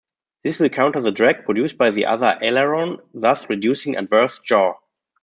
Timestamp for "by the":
1.77-2.07